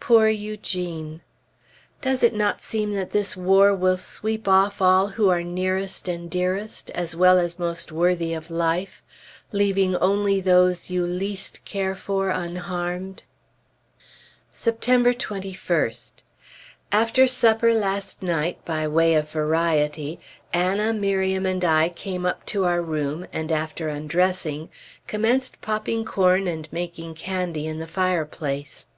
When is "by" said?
18.64-18.88